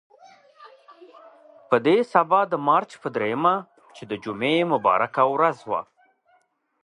په 1.69 1.75
دې 1.85 1.97
سبا 2.13 2.39
د 2.51 2.53
مارچ 2.67 2.91
په 3.01 3.07
درېیمه 3.15 3.55
چې 3.95 4.03
د 4.11 4.13
جمعې 4.23 4.59
مبارکه 4.73 5.21
ورځ 5.33 5.57
وه. 5.69 5.81